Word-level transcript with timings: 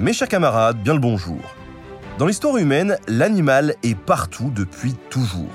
Mes 0.00 0.12
chers 0.12 0.28
camarades, 0.28 0.82
bien 0.82 0.94
le 0.94 0.98
bonjour. 0.98 1.54
Dans 2.18 2.26
l'histoire 2.26 2.56
humaine, 2.56 2.98
l'animal 3.06 3.76
est 3.84 3.94
partout 3.94 4.50
depuis 4.52 4.94
toujours. 5.08 5.52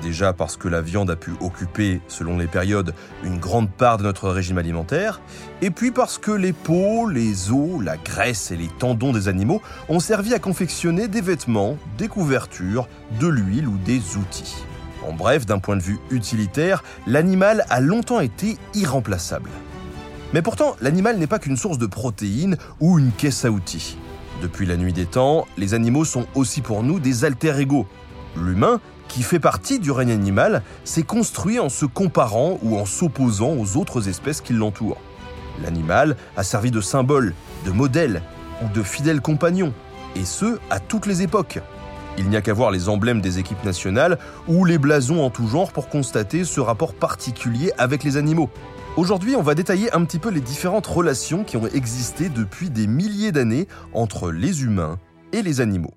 Déjà 0.00 0.32
parce 0.32 0.56
que 0.56 0.68
la 0.68 0.80
viande 0.80 1.10
a 1.10 1.16
pu 1.16 1.32
occuper, 1.40 2.00
selon 2.06 2.38
les 2.38 2.46
périodes, 2.46 2.94
une 3.24 3.40
grande 3.40 3.68
part 3.68 3.98
de 3.98 4.04
notre 4.04 4.30
régime 4.30 4.58
alimentaire, 4.58 5.20
et 5.60 5.70
puis 5.70 5.90
parce 5.90 6.18
que 6.18 6.30
les 6.30 6.52
peaux, 6.52 7.08
les 7.08 7.50
os, 7.50 7.82
la 7.82 7.96
graisse 7.96 8.52
et 8.52 8.56
les 8.56 8.68
tendons 8.78 9.12
des 9.12 9.26
animaux 9.26 9.60
ont 9.88 10.00
servi 10.00 10.34
à 10.34 10.38
confectionner 10.38 11.08
des 11.08 11.20
vêtements, 11.20 11.76
des 11.98 12.06
couvertures, 12.06 12.86
de 13.18 13.26
l'huile 13.26 13.66
ou 13.66 13.76
des 13.78 14.16
outils. 14.16 14.64
En 15.06 15.12
bref, 15.12 15.46
d'un 15.46 15.58
point 15.58 15.76
de 15.76 15.82
vue 15.82 15.98
utilitaire, 16.10 16.84
l'animal 17.08 17.66
a 17.70 17.80
longtemps 17.80 18.20
été 18.20 18.56
irremplaçable. 18.72 19.50
Mais 20.34 20.42
pourtant, 20.42 20.74
l'animal 20.80 21.16
n'est 21.16 21.28
pas 21.28 21.38
qu'une 21.38 21.56
source 21.56 21.78
de 21.78 21.86
protéines 21.86 22.56
ou 22.80 22.98
une 22.98 23.12
caisse 23.12 23.44
à 23.44 23.52
outils. 23.52 23.96
Depuis 24.42 24.66
la 24.66 24.76
nuit 24.76 24.92
des 24.92 25.06
temps, 25.06 25.46
les 25.56 25.74
animaux 25.74 26.04
sont 26.04 26.26
aussi 26.34 26.60
pour 26.60 26.82
nous 26.82 26.98
des 26.98 27.24
alter 27.24 27.56
égaux. 27.60 27.86
L'humain, 28.36 28.80
qui 29.06 29.22
fait 29.22 29.38
partie 29.38 29.78
du 29.78 29.92
règne 29.92 30.10
animal, 30.10 30.62
s'est 30.82 31.04
construit 31.04 31.60
en 31.60 31.68
se 31.68 31.86
comparant 31.86 32.58
ou 32.64 32.76
en 32.76 32.84
s'opposant 32.84 33.52
aux 33.52 33.76
autres 33.76 34.08
espèces 34.08 34.40
qui 34.40 34.54
l'entourent. 34.54 35.00
L'animal 35.62 36.16
a 36.36 36.42
servi 36.42 36.72
de 36.72 36.80
symbole, 36.80 37.32
de 37.64 37.70
modèle 37.70 38.20
ou 38.60 38.68
de 38.74 38.82
fidèle 38.82 39.20
compagnon, 39.20 39.72
et 40.16 40.24
ce, 40.24 40.58
à 40.68 40.80
toutes 40.80 41.06
les 41.06 41.22
époques. 41.22 41.60
Il 42.18 42.28
n'y 42.28 42.36
a 42.36 42.40
qu'à 42.40 42.54
voir 42.54 42.72
les 42.72 42.88
emblèmes 42.88 43.20
des 43.20 43.38
équipes 43.38 43.62
nationales 43.64 44.18
ou 44.48 44.64
les 44.64 44.78
blasons 44.78 45.22
en 45.22 45.30
tout 45.30 45.46
genre 45.46 45.70
pour 45.70 45.88
constater 45.88 46.42
ce 46.42 46.58
rapport 46.58 46.94
particulier 46.94 47.70
avec 47.78 48.02
les 48.02 48.16
animaux. 48.16 48.50
Aujourd'hui, 48.96 49.34
on 49.34 49.42
va 49.42 49.56
détailler 49.56 49.92
un 49.92 50.04
petit 50.04 50.20
peu 50.20 50.30
les 50.30 50.40
différentes 50.40 50.86
relations 50.86 51.42
qui 51.42 51.56
ont 51.56 51.66
existé 51.66 52.28
depuis 52.28 52.70
des 52.70 52.86
milliers 52.86 53.32
d'années 53.32 53.66
entre 53.92 54.30
les 54.30 54.62
humains 54.62 55.00
et 55.32 55.42
les 55.42 55.60
animaux. 55.60 55.94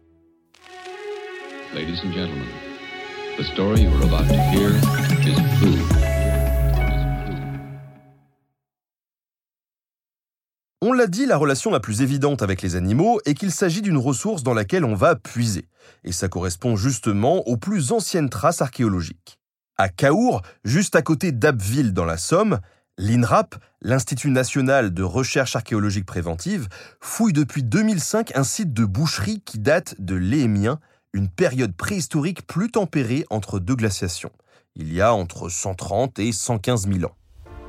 On 10.81 10.91
l'a 10.91 11.05
dit, 11.05 11.27
la 11.27 11.37
relation 11.37 11.69
la 11.69 11.79
plus 11.79 12.01
évidente 12.01 12.41
avec 12.41 12.63
les 12.63 12.75
animaux 12.75 13.19
est 13.25 13.35
qu'il 13.35 13.51
s'agit 13.51 13.83
d'une 13.83 13.97
ressource 13.97 14.41
dans 14.41 14.55
laquelle 14.55 14.85
on 14.85 14.95
va 14.95 15.15
puiser. 15.15 15.67
Et 16.03 16.11
ça 16.11 16.29
correspond 16.29 16.75
justement 16.75 17.47
aux 17.47 17.57
plus 17.57 17.91
anciennes 17.91 18.31
traces 18.31 18.63
archéologiques. 18.63 19.37
À 19.77 19.89
Caour, 19.89 20.41
juste 20.63 20.95
à 20.95 21.03
côté 21.03 21.31
d'Abbeville 21.31 21.93
dans 21.93 22.05
la 22.05 22.17
Somme, 22.17 22.59
L'INRAP, 22.99 23.53
l'Institut 23.83 24.31
national 24.31 24.91
de 24.91 25.03
recherche 25.03 25.55
archéologique 25.55 26.07
préventive, 26.07 26.67
fouille 26.99 27.31
depuis 27.31 27.61
2005 27.61 28.35
un 28.35 28.43
site 28.43 28.73
de 28.73 28.85
boucherie 28.85 29.39
qui 29.45 29.59
date 29.59 29.93
de 29.99 30.15
l'Éhémien, 30.15 30.79
une 31.13 31.29
période 31.29 31.75
préhistorique 31.75 32.47
plus 32.47 32.71
tempérée 32.71 33.27
entre 33.29 33.59
deux 33.59 33.75
glaciations. 33.75 34.31
Il 34.75 34.91
y 34.91 34.99
a 34.99 35.13
entre 35.13 35.47
130 35.47 36.17
et 36.17 36.31
115 36.31 36.87
000 36.91 37.05
ans. 37.05 37.15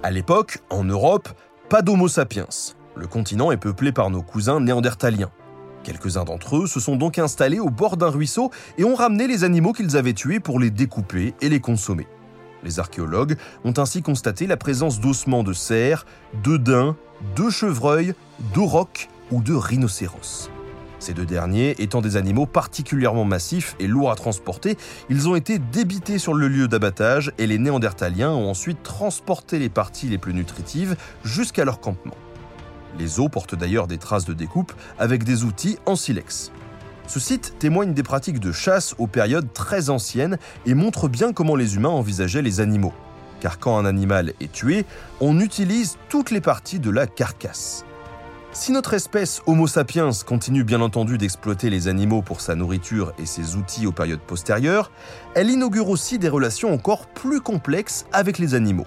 À 0.02 0.10
l'époque, 0.10 0.60
en 0.70 0.84
Europe, 0.84 1.28
pas 1.68 1.82
d'Homo 1.82 2.08
sapiens. 2.08 2.48
Le 2.96 3.06
continent 3.06 3.52
est 3.52 3.58
peuplé 3.58 3.92
par 3.92 4.08
nos 4.08 4.22
cousins 4.22 4.60
néandertaliens. 4.60 5.30
Quelques-uns 5.84 6.24
d'entre 6.24 6.56
eux 6.56 6.66
se 6.66 6.80
sont 6.80 6.96
donc 6.96 7.18
installés 7.18 7.60
au 7.60 7.68
bord 7.68 7.98
d'un 7.98 8.08
ruisseau 8.08 8.50
et 8.78 8.84
ont 8.84 8.94
ramené 8.94 9.26
les 9.26 9.44
animaux 9.44 9.74
qu'ils 9.74 9.98
avaient 9.98 10.14
tués 10.14 10.40
pour 10.40 10.58
les 10.58 10.70
découper 10.70 11.34
et 11.42 11.50
les 11.50 11.60
consommer. 11.60 12.06
Les 12.64 12.80
archéologues 12.80 13.36
ont 13.64 13.74
ainsi 13.76 14.02
constaté 14.02 14.46
la 14.46 14.56
présence 14.56 15.00
d'ossements 15.00 15.44
de 15.44 15.52
cerfs, 15.52 16.06
de 16.42 16.56
daims, 16.56 16.96
de 17.36 17.50
chevreuils, 17.50 18.14
d'aurochs 18.54 19.08
ou 19.30 19.42
de 19.42 19.54
rhinocéros. 19.54 20.50
Ces 20.98 21.14
deux 21.14 21.26
derniers 21.26 21.76
étant 21.78 22.00
des 22.00 22.16
animaux 22.16 22.46
particulièrement 22.46 23.24
massifs 23.24 23.76
et 23.78 23.86
lourds 23.86 24.10
à 24.10 24.16
transporter, 24.16 24.76
ils 25.08 25.28
ont 25.28 25.36
été 25.36 25.58
débités 25.58 26.18
sur 26.18 26.34
le 26.34 26.48
lieu 26.48 26.66
d'abattage 26.66 27.32
et 27.38 27.46
les 27.46 27.58
néandertaliens 27.58 28.32
ont 28.32 28.50
ensuite 28.50 28.82
transporté 28.82 29.60
les 29.60 29.68
parties 29.68 30.08
les 30.08 30.18
plus 30.18 30.34
nutritives 30.34 30.96
jusqu'à 31.22 31.64
leur 31.64 31.80
campement. 31.80 32.16
Les 32.98 33.20
os 33.20 33.28
portent 33.30 33.54
d'ailleurs 33.54 33.86
des 33.86 33.98
traces 33.98 34.24
de 34.24 34.32
découpe 34.32 34.72
avec 34.98 35.22
des 35.22 35.44
outils 35.44 35.78
en 35.86 35.94
silex. 35.94 36.50
Ce 37.08 37.20
site 37.20 37.54
témoigne 37.58 37.94
des 37.94 38.02
pratiques 38.02 38.38
de 38.38 38.52
chasse 38.52 38.94
aux 38.98 39.06
périodes 39.06 39.50
très 39.54 39.88
anciennes 39.88 40.36
et 40.66 40.74
montre 40.74 41.08
bien 41.08 41.32
comment 41.32 41.56
les 41.56 41.74
humains 41.74 41.88
envisageaient 41.88 42.42
les 42.42 42.60
animaux. 42.60 42.92
Car 43.40 43.58
quand 43.58 43.78
un 43.78 43.86
animal 43.86 44.34
est 44.40 44.52
tué, 44.52 44.84
on 45.22 45.40
utilise 45.40 45.96
toutes 46.10 46.30
les 46.30 46.42
parties 46.42 46.80
de 46.80 46.90
la 46.90 47.06
carcasse. 47.06 47.86
Si 48.52 48.72
notre 48.72 48.92
espèce 48.92 49.40
Homo 49.46 49.66
sapiens 49.66 50.10
continue 50.26 50.64
bien 50.64 50.82
entendu 50.82 51.16
d'exploiter 51.16 51.70
les 51.70 51.88
animaux 51.88 52.20
pour 52.20 52.42
sa 52.42 52.54
nourriture 52.54 53.14
et 53.18 53.24
ses 53.24 53.56
outils 53.56 53.86
aux 53.86 53.92
périodes 53.92 54.20
postérieures, 54.20 54.90
elle 55.34 55.48
inaugure 55.48 55.88
aussi 55.88 56.18
des 56.18 56.28
relations 56.28 56.74
encore 56.74 57.06
plus 57.06 57.40
complexes 57.40 58.04
avec 58.12 58.38
les 58.38 58.54
animaux. 58.54 58.86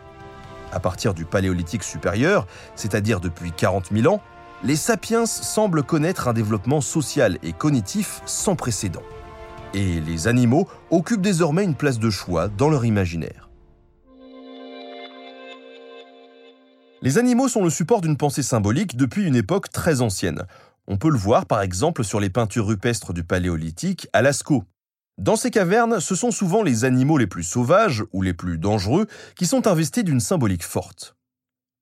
À 0.72 0.80
partir 0.80 1.16
du 1.16 1.26
Paléolithique 1.26 1.84
supérieur, 1.84 2.46
c'est-à-dire 2.76 3.20
depuis 3.20 3.52
40 3.52 3.90
000 3.92 4.14
ans, 4.14 4.22
les 4.64 4.76
sapiens 4.76 5.26
semblent 5.26 5.84
connaître 5.84 6.28
un 6.28 6.34
développement 6.34 6.82
social 6.82 7.40
et 7.42 7.54
cognitif 7.54 8.22
sans 8.26 8.56
précédent. 8.56 9.04
Et 9.74 10.00
les 10.02 10.28
animaux 10.28 10.68
occupent 10.92 11.22
désormais 11.22 11.64
une 11.64 11.76
place 11.76 11.98
de 11.98 12.10
choix 12.10 12.48
dans 12.48 12.70
leur 12.70 12.86
imaginaire. 12.86 13.50
Les 17.02 17.18
animaux 17.18 17.48
sont 17.48 17.64
le 17.64 17.72
support 17.72 18.02
d'une 18.02 18.18
pensée 18.18 18.44
symbolique 18.44 18.96
depuis 18.96 19.26
une 19.26 19.36
époque 19.36 19.72
très 19.72 20.02
ancienne. 20.02 20.44
On 20.88 20.98
peut 20.98 21.10
le 21.10 21.18
voir 21.18 21.48
par 21.48 21.62
exemple 21.62 22.04
sur 22.04 22.20
les 22.20 22.30
peintures 22.30 22.68
rupestres 22.68 23.14
du 23.14 23.24
Paléolithique 23.24 24.08
à 24.14 24.22
Lascaux. 24.22 24.66
Dans 25.18 25.36
ces 25.36 25.50
cavernes, 25.50 26.00
ce 26.00 26.14
sont 26.16 26.32
souvent 26.32 26.62
les 26.62 26.86
animaux 26.86 27.18
les 27.18 27.28
plus 27.28 27.44
sauvages 27.44 28.04
ou 28.14 28.22
les 28.22 28.34
plus 28.34 28.60
dangereux 28.60 29.08
qui 29.36 29.48
sont 29.48 29.66
investis 29.66 30.04
d'une 30.04 30.20
symbolique 30.20 30.64
forte. 30.64 31.16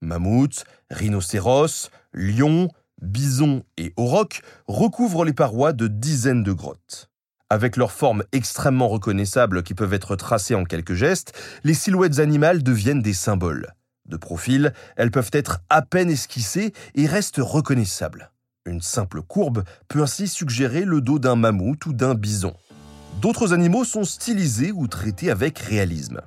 Mammouths, 0.01 0.63
rhinocéros, 0.89 1.89
lions, 2.13 2.69
bisons 3.01 3.63
et 3.77 3.93
aurochs 3.97 4.41
recouvrent 4.67 5.25
les 5.25 5.33
parois 5.33 5.73
de 5.73 5.87
dizaines 5.87 6.43
de 6.43 6.51
grottes. 6.51 7.09
Avec 7.49 7.77
leurs 7.77 7.91
formes 7.91 8.23
extrêmement 8.31 8.87
reconnaissables 8.87 9.63
qui 9.63 9.73
peuvent 9.73 9.93
être 9.93 10.15
tracées 10.15 10.55
en 10.55 10.65
quelques 10.65 10.93
gestes, 10.93 11.33
les 11.63 11.73
silhouettes 11.73 12.19
animales 12.19 12.61
deviennent 12.61 13.01
des 13.01 13.13
symboles. 13.13 13.73
De 14.05 14.17
profil, 14.17 14.73
elles 14.97 15.11
peuvent 15.11 15.31
être 15.33 15.59
à 15.69 15.81
peine 15.81 16.09
esquissées 16.09 16.73
et 16.95 17.07
restent 17.07 17.41
reconnaissables. 17.41 18.31
Une 18.65 18.81
simple 18.81 19.21
courbe 19.21 19.63
peut 19.87 20.01
ainsi 20.01 20.27
suggérer 20.27 20.85
le 20.85 21.01
dos 21.01 21.17
d'un 21.17 21.35
mammouth 21.35 21.85
ou 21.87 21.93
d'un 21.93 22.13
bison. 22.13 22.53
D'autres 23.21 23.53
animaux 23.53 23.83
sont 23.83 24.03
stylisés 24.03 24.71
ou 24.71 24.87
traités 24.87 25.31
avec 25.31 25.57
réalisme. 25.57 26.21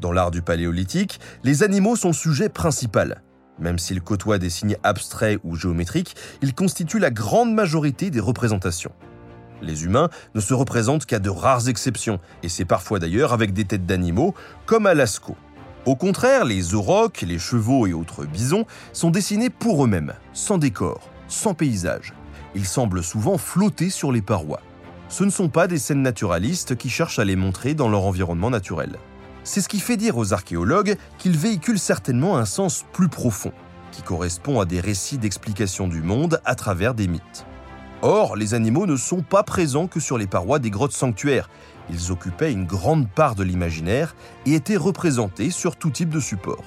Dans 0.00 0.12
l'art 0.12 0.30
du 0.30 0.42
paléolithique, 0.42 1.20
les 1.44 1.62
animaux 1.62 1.96
sont 1.96 2.12
sujet 2.12 2.48
principal. 2.48 3.22
Même 3.58 3.78
s'ils 3.78 4.02
côtoient 4.02 4.38
des 4.38 4.50
signes 4.50 4.76
abstraits 4.82 5.38
ou 5.44 5.56
géométriques, 5.56 6.16
ils 6.40 6.54
constituent 6.54 6.98
la 6.98 7.10
grande 7.10 7.54
majorité 7.54 8.10
des 8.10 8.20
représentations. 8.20 8.92
Les 9.60 9.84
humains 9.84 10.10
ne 10.34 10.40
se 10.40 10.54
représentent 10.54 11.06
qu'à 11.06 11.20
de 11.20 11.30
rares 11.30 11.68
exceptions, 11.68 12.18
et 12.42 12.48
c'est 12.48 12.64
parfois 12.64 12.98
d'ailleurs 12.98 13.32
avec 13.32 13.52
des 13.52 13.64
têtes 13.64 13.86
d'animaux, 13.86 14.34
comme 14.66 14.86
à 14.86 14.94
Lascaux. 14.94 15.36
Au 15.84 15.96
contraire, 15.96 16.44
les 16.44 16.74
aurochs, 16.74 17.22
les 17.22 17.38
chevaux 17.38 17.86
et 17.86 17.92
autres 17.92 18.24
bisons 18.24 18.66
sont 18.92 19.10
dessinés 19.10 19.50
pour 19.50 19.84
eux-mêmes, 19.84 20.14
sans 20.32 20.58
décor, 20.58 21.08
sans 21.28 21.54
paysage. 21.54 22.12
Ils 22.54 22.66
semblent 22.66 23.02
souvent 23.02 23.38
flotter 23.38 23.90
sur 23.90 24.12
les 24.12 24.22
parois. 24.22 24.60
Ce 25.08 25.24
ne 25.24 25.30
sont 25.30 25.48
pas 25.48 25.66
des 25.66 25.78
scènes 25.78 26.02
naturalistes 26.02 26.76
qui 26.76 26.88
cherchent 26.88 27.18
à 27.18 27.24
les 27.24 27.36
montrer 27.36 27.74
dans 27.74 27.88
leur 27.88 28.04
environnement 28.04 28.50
naturel. 28.50 28.98
C'est 29.44 29.60
ce 29.60 29.68
qui 29.68 29.80
fait 29.80 29.96
dire 29.96 30.16
aux 30.16 30.32
archéologues 30.32 30.96
qu'ils 31.18 31.36
véhiculent 31.36 31.78
certainement 31.78 32.36
un 32.36 32.44
sens 32.44 32.84
plus 32.92 33.08
profond, 33.08 33.52
qui 33.90 34.02
correspond 34.02 34.60
à 34.60 34.64
des 34.64 34.80
récits 34.80 35.18
d'explication 35.18 35.88
du 35.88 36.00
monde 36.02 36.40
à 36.44 36.54
travers 36.54 36.94
des 36.94 37.08
mythes. 37.08 37.44
Or, 38.02 38.36
les 38.36 38.54
animaux 38.54 38.86
ne 38.86 38.96
sont 38.96 39.22
pas 39.22 39.42
présents 39.42 39.86
que 39.86 40.00
sur 40.00 40.18
les 40.18 40.26
parois 40.26 40.58
des 40.58 40.70
grottes 40.70 40.92
sanctuaires. 40.92 41.48
Ils 41.90 42.12
occupaient 42.12 42.52
une 42.52 42.66
grande 42.66 43.08
part 43.08 43.34
de 43.34 43.44
l'imaginaire 43.44 44.14
et 44.46 44.54
étaient 44.54 44.76
représentés 44.76 45.50
sur 45.50 45.76
tout 45.76 45.90
type 45.90 46.10
de 46.10 46.20
support. 46.20 46.64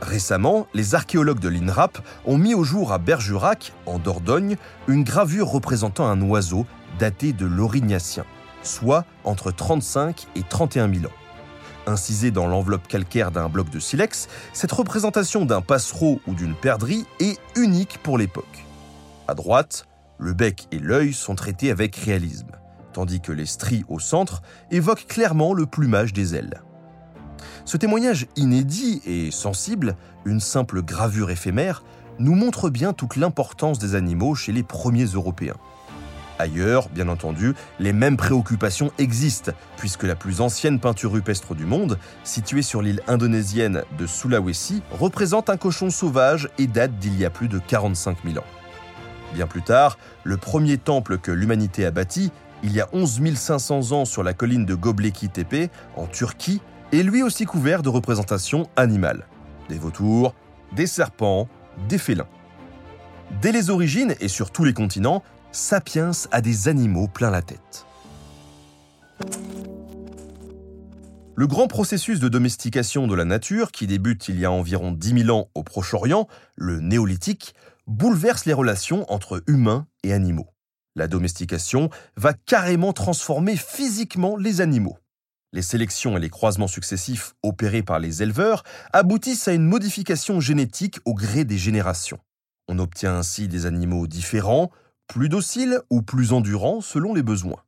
Récemment, 0.00 0.66
les 0.72 0.94
archéologues 0.94 1.40
de 1.40 1.48
l'INRAP 1.48 1.98
ont 2.24 2.38
mis 2.38 2.54
au 2.54 2.64
jour 2.64 2.92
à 2.92 2.98
Bergerac, 2.98 3.72
en 3.86 3.98
Dordogne, 3.98 4.56
une 4.88 5.04
gravure 5.04 5.48
représentant 5.48 6.06
un 6.06 6.20
oiseau 6.22 6.66
daté 6.98 7.32
de 7.32 7.46
l'Aurignacien, 7.46 8.24
soit 8.62 9.04
entre 9.24 9.50
35 9.50 10.26
et 10.36 10.42
31 10.42 10.92
000 10.92 11.06
ans. 11.06 11.19
Incisée 11.86 12.30
dans 12.30 12.46
l'enveloppe 12.46 12.86
calcaire 12.88 13.30
d'un 13.30 13.48
bloc 13.48 13.70
de 13.70 13.80
silex, 13.80 14.28
cette 14.52 14.72
représentation 14.72 15.44
d'un 15.44 15.62
passereau 15.62 16.20
ou 16.26 16.34
d'une 16.34 16.54
perdrix 16.54 17.06
est 17.18 17.38
unique 17.56 17.98
pour 18.02 18.18
l'époque. 18.18 18.66
À 19.26 19.34
droite, 19.34 19.86
le 20.18 20.34
bec 20.34 20.66
et 20.72 20.78
l'œil 20.78 21.12
sont 21.12 21.34
traités 21.34 21.70
avec 21.70 21.96
réalisme, 21.96 22.50
tandis 22.92 23.20
que 23.20 23.32
les 23.32 23.46
stries 23.46 23.84
au 23.88 23.98
centre 23.98 24.42
évoquent 24.70 25.06
clairement 25.06 25.54
le 25.54 25.66
plumage 25.66 26.12
des 26.12 26.34
ailes. 26.34 26.62
Ce 27.64 27.76
témoignage 27.76 28.26
inédit 28.36 29.00
et 29.06 29.30
sensible, 29.30 29.96
une 30.24 30.40
simple 30.40 30.82
gravure 30.82 31.30
éphémère, 31.30 31.82
nous 32.18 32.34
montre 32.34 32.68
bien 32.68 32.92
toute 32.92 33.16
l'importance 33.16 33.78
des 33.78 33.94
animaux 33.94 34.34
chez 34.34 34.52
les 34.52 34.62
premiers 34.62 35.06
Européens. 35.06 35.56
Ailleurs, 36.40 36.88
bien 36.88 37.08
entendu, 37.08 37.54
les 37.78 37.92
mêmes 37.92 38.16
préoccupations 38.16 38.92
existent, 38.96 39.52
puisque 39.76 40.04
la 40.04 40.16
plus 40.16 40.40
ancienne 40.40 40.80
peinture 40.80 41.12
rupestre 41.12 41.54
du 41.54 41.66
monde, 41.66 41.98
située 42.24 42.62
sur 42.62 42.80
l'île 42.80 43.02
indonésienne 43.08 43.82
de 43.98 44.06
Sulawesi, 44.06 44.82
représente 44.90 45.50
un 45.50 45.58
cochon 45.58 45.90
sauvage 45.90 46.48
et 46.56 46.66
date 46.66 46.98
d'il 46.98 47.18
y 47.18 47.26
a 47.26 47.30
plus 47.30 47.48
de 47.48 47.58
45 47.58 48.18
000 48.24 48.38
ans. 48.38 48.46
Bien 49.34 49.46
plus 49.46 49.60
tard, 49.60 49.98
le 50.24 50.38
premier 50.38 50.78
temple 50.78 51.18
que 51.18 51.30
l'humanité 51.30 51.84
a 51.84 51.90
bâti, 51.90 52.32
il 52.62 52.72
y 52.72 52.80
a 52.80 52.88
11 52.94 53.34
500 53.34 53.92
ans 53.92 54.04
sur 54.06 54.22
la 54.22 54.32
colline 54.32 54.64
de 54.64 54.74
Göbekli 54.74 55.28
Tepe, 55.28 55.70
en 55.94 56.06
Turquie, 56.06 56.62
est 56.90 57.02
lui 57.02 57.22
aussi 57.22 57.44
couvert 57.44 57.82
de 57.82 57.90
représentations 57.90 58.66
animales. 58.76 59.26
Des 59.68 59.78
vautours, 59.78 60.34
des 60.72 60.86
serpents, 60.86 61.48
des 61.86 61.98
félins. 61.98 62.28
Dès 63.42 63.52
les 63.52 63.68
origines 63.68 64.14
et 64.20 64.28
sur 64.28 64.50
tous 64.50 64.64
les 64.64 64.72
continents, 64.72 65.22
Sapiens 65.52 66.12
a 66.30 66.40
des 66.40 66.68
animaux 66.68 67.08
plein 67.08 67.30
la 67.30 67.42
tête. 67.42 67.84
Le 71.34 71.46
grand 71.48 71.66
processus 71.66 72.20
de 72.20 72.28
domestication 72.28 73.08
de 73.08 73.14
la 73.16 73.24
nature, 73.24 73.72
qui 73.72 73.88
débute 73.88 74.28
il 74.28 74.38
y 74.38 74.44
a 74.44 74.52
environ 74.52 74.92
10 74.92 75.24
000 75.24 75.36
ans 75.36 75.48
au 75.54 75.64
Proche-Orient, 75.64 76.28
le 76.54 76.78
néolithique, 76.80 77.54
bouleverse 77.88 78.44
les 78.44 78.52
relations 78.52 79.10
entre 79.12 79.42
humains 79.48 79.88
et 80.04 80.12
animaux. 80.12 80.48
La 80.94 81.08
domestication 81.08 81.90
va 82.16 82.32
carrément 82.32 82.92
transformer 82.92 83.56
physiquement 83.56 84.36
les 84.36 84.60
animaux. 84.60 84.98
Les 85.52 85.62
sélections 85.62 86.16
et 86.16 86.20
les 86.20 86.30
croisements 86.30 86.68
successifs 86.68 87.34
opérés 87.42 87.82
par 87.82 87.98
les 87.98 88.22
éleveurs 88.22 88.62
aboutissent 88.92 89.48
à 89.48 89.52
une 89.52 89.66
modification 89.66 90.38
génétique 90.38 91.00
au 91.04 91.14
gré 91.14 91.44
des 91.44 91.58
générations. 91.58 92.20
On 92.68 92.78
obtient 92.78 93.16
ainsi 93.16 93.48
des 93.48 93.66
animaux 93.66 94.06
différents, 94.06 94.70
plus 95.10 95.28
dociles 95.28 95.80
ou 95.90 96.02
plus 96.02 96.32
endurants 96.32 96.80
selon 96.80 97.14
les 97.14 97.24
besoins. 97.24 97.58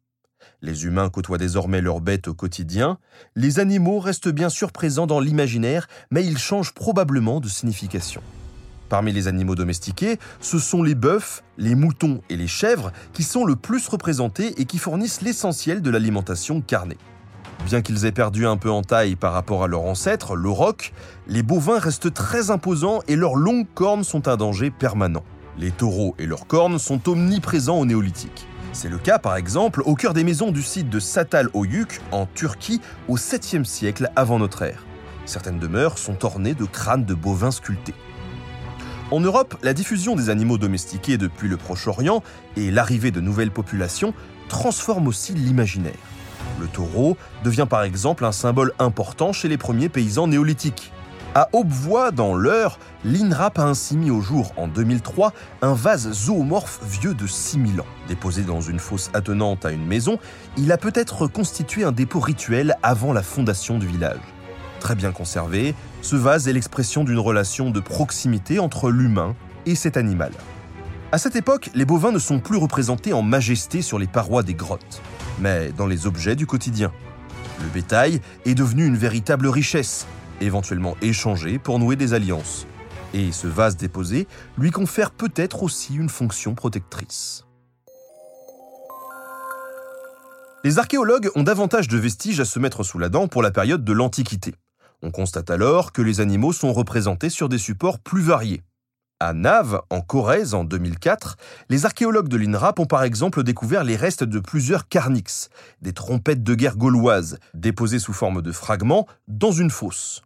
Les 0.60 0.84
humains 0.84 1.10
côtoient 1.10 1.38
désormais 1.38 1.80
leurs 1.80 2.00
bêtes 2.00 2.28
au 2.28 2.34
quotidien, 2.34 2.98
les 3.34 3.58
animaux 3.58 3.98
restent 3.98 4.28
bien 4.28 4.48
sûr 4.48 4.70
présents 4.70 5.08
dans 5.08 5.18
l'imaginaire, 5.18 5.88
mais 6.12 6.24
ils 6.24 6.38
changent 6.38 6.72
probablement 6.72 7.40
de 7.40 7.48
signification. 7.48 8.22
Parmi 8.88 9.10
les 9.10 9.26
animaux 9.26 9.56
domestiqués, 9.56 10.20
ce 10.40 10.60
sont 10.60 10.84
les 10.84 10.94
bœufs, 10.94 11.42
les 11.58 11.74
moutons 11.74 12.20
et 12.30 12.36
les 12.36 12.46
chèvres 12.46 12.92
qui 13.12 13.24
sont 13.24 13.44
le 13.44 13.56
plus 13.56 13.88
représentés 13.88 14.60
et 14.60 14.64
qui 14.64 14.78
fournissent 14.78 15.20
l'essentiel 15.20 15.82
de 15.82 15.90
l'alimentation 15.90 16.60
carnée. 16.60 16.98
Bien 17.66 17.82
qu'ils 17.82 18.06
aient 18.06 18.12
perdu 18.12 18.46
un 18.46 18.56
peu 18.56 18.70
en 18.70 18.82
taille 18.82 19.16
par 19.16 19.32
rapport 19.32 19.64
à 19.64 19.66
leur 19.66 19.82
ancêtre, 19.82 20.36
le 20.36 20.50
les 21.26 21.42
bovins 21.42 21.80
restent 21.80 22.14
très 22.14 22.52
imposants 22.52 23.00
et 23.08 23.16
leurs 23.16 23.34
longues 23.34 23.66
cornes 23.74 24.04
sont 24.04 24.28
un 24.28 24.36
danger 24.36 24.70
permanent. 24.70 25.24
Les 25.58 25.70
taureaux 25.70 26.14
et 26.18 26.26
leurs 26.26 26.46
cornes 26.46 26.78
sont 26.78 27.08
omniprésents 27.08 27.78
au 27.78 27.84
néolithique. 27.84 28.46
C'est 28.72 28.88
le 28.88 28.96
cas 28.98 29.18
par 29.18 29.36
exemple 29.36 29.82
au 29.84 29.94
cœur 29.94 30.14
des 30.14 30.24
maisons 30.24 30.50
du 30.50 30.62
site 30.62 30.88
de 30.88 30.98
Satal 30.98 31.50
Oyuk 31.52 32.00
en 32.10 32.26
Turquie 32.26 32.80
au 33.06 33.18
7e 33.18 33.64
siècle 33.64 34.10
avant 34.16 34.38
notre 34.38 34.62
ère. 34.62 34.86
Certaines 35.26 35.58
demeures 35.58 35.98
sont 35.98 36.24
ornées 36.24 36.54
de 36.54 36.64
crânes 36.64 37.04
de 37.04 37.14
bovins 37.14 37.50
sculptés. 37.50 37.94
En 39.10 39.20
Europe, 39.20 39.56
la 39.62 39.74
diffusion 39.74 40.16
des 40.16 40.30
animaux 40.30 40.56
domestiqués 40.56 41.18
depuis 41.18 41.48
le 41.48 41.58
Proche-Orient 41.58 42.22
et 42.56 42.70
l'arrivée 42.70 43.10
de 43.10 43.20
nouvelles 43.20 43.50
populations 43.50 44.14
transforment 44.48 45.08
aussi 45.08 45.34
l'imaginaire. 45.34 45.92
Le 46.58 46.66
taureau 46.66 47.18
devient 47.44 47.66
par 47.68 47.82
exemple 47.82 48.24
un 48.24 48.32
symbole 48.32 48.72
important 48.78 49.34
chez 49.34 49.48
les 49.48 49.58
premiers 49.58 49.90
paysans 49.90 50.28
néolithiques. 50.28 50.92
À 51.34 51.48
Aubevoie, 51.54 52.10
dans 52.10 52.34
l'Eure, 52.34 52.78
l'INRAP 53.06 53.58
a 53.58 53.62
ainsi 53.62 53.96
mis 53.96 54.10
au 54.10 54.20
jour 54.20 54.52
en 54.58 54.68
2003 54.68 55.32
un 55.62 55.72
vase 55.72 56.12
zoomorphe 56.12 56.80
vieux 56.84 57.14
de 57.14 57.26
6000 57.26 57.80
ans. 57.80 57.86
Déposé 58.06 58.42
dans 58.42 58.60
une 58.60 58.78
fosse 58.78 59.10
attenante 59.14 59.64
à 59.64 59.70
une 59.70 59.86
maison, 59.86 60.18
il 60.58 60.70
a 60.72 60.76
peut-être 60.76 61.26
constitué 61.28 61.84
un 61.84 61.92
dépôt 61.92 62.20
rituel 62.20 62.76
avant 62.82 63.14
la 63.14 63.22
fondation 63.22 63.78
du 63.78 63.86
village. 63.86 64.20
Très 64.78 64.94
bien 64.94 65.10
conservé, 65.10 65.74
ce 66.02 66.16
vase 66.16 66.48
est 66.48 66.52
l'expression 66.52 67.02
d'une 67.02 67.18
relation 67.18 67.70
de 67.70 67.80
proximité 67.80 68.58
entre 68.58 68.90
l'humain 68.90 69.34
et 69.64 69.74
cet 69.74 69.96
animal. 69.96 70.32
À 71.12 71.18
cette 71.18 71.36
époque, 71.36 71.70
les 71.74 71.86
bovins 71.86 72.12
ne 72.12 72.18
sont 72.18 72.40
plus 72.40 72.58
représentés 72.58 73.14
en 73.14 73.22
majesté 73.22 73.80
sur 73.80 73.98
les 73.98 74.06
parois 74.06 74.42
des 74.42 74.54
grottes, 74.54 75.00
mais 75.40 75.72
dans 75.78 75.86
les 75.86 76.06
objets 76.06 76.36
du 76.36 76.44
quotidien. 76.44 76.92
Le 77.62 77.68
bétail 77.68 78.20
est 78.44 78.54
devenu 78.54 78.84
une 78.84 78.96
véritable 78.96 79.46
richesse, 79.46 80.06
éventuellement 80.44 80.96
échangé 81.02 81.58
pour 81.58 81.78
nouer 81.78 81.96
des 81.96 82.14
alliances. 82.14 82.66
Et 83.14 83.32
ce 83.32 83.46
vase 83.46 83.76
déposé 83.76 84.26
lui 84.56 84.70
confère 84.70 85.10
peut-être 85.10 85.62
aussi 85.62 85.94
une 85.94 86.08
fonction 86.08 86.54
protectrice. 86.54 87.44
Les 90.64 90.78
archéologues 90.78 91.28
ont 91.34 91.42
davantage 91.42 91.88
de 91.88 91.98
vestiges 91.98 92.38
à 92.40 92.44
se 92.44 92.58
mettre 92.58 92.84
sous 92.84 92.98
la 92.98 93.08
dent 93.08 93.26
pour 93.26 93.42
la 93.42 93.50
période 93.50 93.84
de 93.84 93.92
l'Antiquité. 93.92 94.54
On 95.02 95.10
constate 95.10 95.50
alors 95.50 95.92
que 95.92 96.02
les 96.02 96.20
animaux 96.20 96.52
sont 96.52 96.72
représentés 96.72 97.30
sur 97.30 97.48
des 97.48 97.58
supports 97.58 97.98
plus 97.98 98.22
variés. 98.22 98.62
À 99.18 99.34
Naves, 99.34 99.80
en 99.90 100.00
Corrèze, 100.00 100.54
en 100.54 100.64
2004, 100.64 101.36
les 101.68 101.84
archéologues 101.84 102.28
de 102.28 102.36
l'INRAP 102.36 102.78
ont 102.78 102.86
par 102.86 103.02
exemple 103.02 103.42
découvert 103.42 103.84
les 103.84 103.96
restes 103.96 104.24
de 104.24 104.40
plusieurs 104.40 104.88
carnix, 104.88 105.48
des 105.80 105.92
trompettes 105.92 106.42
de 106.42 106.54
guerre 106.54 106.76
gauloises, 106.76 107.38
déposées 107.54 107.98
sous 107.98 108.12
forme 108.12 108.42
de 108.42 108.52
fragments 108.52 109.06
dans 109.28 109.52
une 109.52 109.70
fosse. 109.70 110.22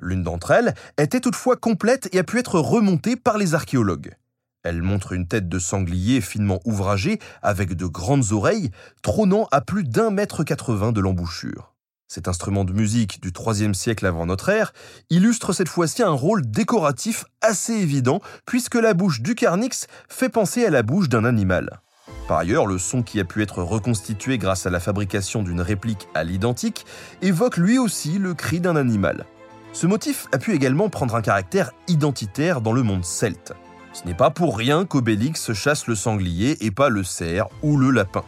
L'une 0.00 0.22
d'entre 0.22 0.50
elles 0.50 0.74
était 0.98 1.20
toutefois 1.20 1.56
complète 1.56 2.08
et 2.12 2.18
a 2.18 2.24
pu 2.24 2.38
être 2.38 2.58
remontée 2.58 3.16
par 3.16 3.38
les 3.38 3.54
archéologues. 3.54 4.14
Elle 4.62 4.82
montre 4.82 5.12
une 5.12 5.26
tête 5.26 5.48
de 5.48 5.58
sanglier 5.58 6.20
finement 6.20 6.60
ouvragée 6.64 7.18
avec 7.42 7.74
de 7.74 7.86
grandes 7.86 8.32
oreilles, 8.32 8.70
trônant 9.02 9.48
à 9.52 9.60
plus 9.60 9.84
d'un 9.84 10.10
mètre 10.10 10.44
quatre-vingts 10.44 10.92
de 10.92 11.00
l'embouchure. 11.00 11.74
Cet 12.08 12.28
instrument 12.28 12.64
de 12.64 12.72
musique 12.72 13.22
du 13.22 13.30
IIIe 13.30 13.74
siècle 13.74 14.04
avant 14.04 14.26
notre 14.26 14.48
ère 14.48 14.72
illustre 15.10 15.52
cette 15.52 15.68
fois-ci 15.68 16.02
un 16.02 16.10
rôle 16.10 16.42
décoratif 16.44 17.24
assez 17.40 17.72
évident 17.72 18.20
puisque 18.46 18.74
la 18.74 18.94
bouche 18.94 19.20
du 19.20 19.34
carnix 19.34 19.86
fait 20.08 20.28
penser 20.28 20.66
à 20.66 20.70
la 20.70 20.82
bouche 20.82 21.08
d'un 21.08 21.24
animal. 21.24 21.80
Par 22.26 22.38
ailleurs, 22.38 22.66
le 22.66 22.78
son 22.78 23.02
qui 23.02 23.20
a 23.20 23.24
pu 23.24 23.42
être 23.42 23.62
reconstitué 23.62 24.38
grâce 24.38 24.66
à 24.66 24.70
la 24.70 24.80
fabrication 24.80 25.42
d'une 25.42 25.60
réplique 25.60 26.08
à 26.14 26.24
l'identique 26.24 26.84
évoque 27.22 27.56
lui 27.56 27.78
aussi 27.78 28.18
le 28.18 28.34
cri 28.34 28.60
d'un 28.60 28.76
animal. 28.76 29.24
Ce 29.72 29.86
motif 29.86 30.26
a 30.32 30.38
pu 30.38 30.54
également 30.54 30.88
prendre 30.88 31.14
un 31.14 31.22
caractère 31.22 31.70
identitaire 31.86 32.60
dans 32.60 32.72
le 32.72 32.82
monde 32.82 33.04
celte. 33.04 33.52
Ce 33.92 34.04
n'est 34.04 34.14
pas 34.14 34.30
pour 34.30 34.56
rien 34.56 34.84
qu'Obélix 34.84 35.52
chasse 35.52 35.86
le 35.86 35.94
sanglier 35.94 36.56
et 36.60 36.70
pas 36.70 36.88
le 36.88 37.04
cerf 37.04 37.46
ou 37.62 37.76
le 37.76 37.90
lapin. 37.90 38.24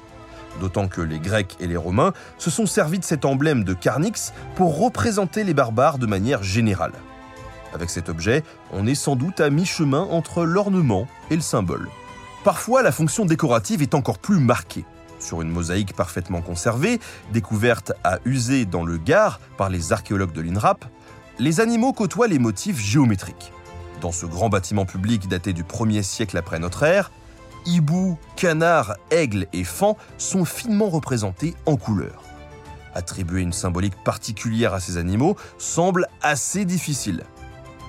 D'autant 0.60 0.86
que 0.86 1.00
les 1.00 1.18
Grecs 1.18 1.56
et 1.60 1.66
les 1.66 1.76
Romains 1.76 2.12
se 2.38 2.50
sont 2.50 2.66
servis 2.66 2.98
de 2.98 3.04
cet 3.04 3.24
emblème 3.24 3.64
de 3.64 3.74
Carnix 3.74 4.32
pour 4.54 4.78
représenter 4.78 5.44
les 5.44 5.54
barbares 5.54 5.98
de 5.98 6.06
manière 6.06 6.42
générale. 6.42 6.92
Avec 7.74 7.90
cet 7.90 8.08
objet, 8.08 8.44
on 8.72 8.86
est 8.86 8.94
sans 8.94 9.16
doute 9.16 9.40
à 9.40 9.50
mi-chemin 9.50 10.06
entre 10.10 10.44
l'ornement 10.44 11.08
et 11.30 11.36
le 11.36 11.42
symbole. 11.42 11.88
Parfois, 12.44 12.82
la 12.82 12.92
fonction 12.92 13.24
décorative 13.24 13.82
est 13.82 13.94
encore 13.94 14.18
plus 14.18 14.38
marquée. 14.38 14.84
Sur 15.18 15.40
une 15.40 15.48
mosaïque 15.48 15.94
parfaitement 15.94 16.42
conservée, 16.42 17.00
découverte 17.32 17.92
à 18.04 18.18
Uzé 18.24 18.64
dans 18.64 18.84
le 18.84 18.98
Gard 18.98 19.40
par 19.56 19.70
les 19.70 19.92
archéologues 19.92 20.32
de 20.32 20.40
l'INRAP, 20.40 20.84
les 21.38 21.60
animaux 21.60 21.92
côtoient 21.92 22.28
les 22.28 22.38
motifs 22.38 22.78
géométriques. 22.78 23.52
Dans 24.00 24.12
ce 24.12 24.26
grand 24.26 24.48
bâtiment 24.48 24.84
public 24.84 25.28
daté 25.28 25.52
du 25.52 25.62
1er 25.62 26.02
siècle 26.02 26.36
après 26.36 26.58
notre 26.58 26.82
ère, 26.82 27.10
hibou, 27.66 28.18
canard, 28.36 28.96
aigle 29.10 29.46
et 29.52 29.64
fan 29.64 29.94
sont 30.18 30.44
finement 30.44 30.88
représentés 30.88 31.54
en 31.66 31.76
couleurs. 31.76 32.22
Attribuer 32.94 33.40
une 33.40 33.52
symbolique 33.52 34.02
particulière 34.04 34.74
à 34.74 34.80
ces 34.80 34.98
animaux 34.98 35.36
semble 35.58 36.08
assez 36.20 36.64
difficile. 36.64 37.24